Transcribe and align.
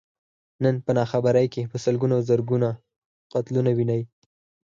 نن 0.63 0.75
په 0.85 0.91
ناخبرۍ 0.97 1.47
کې 1.53 1.69
په 1.71 1.77
سلګونو 1.85 2.13
او 2.17 2.23
زرګونو 2.29 2.69
قتلونه 3.33 3.69
ويني. 3.73 4.01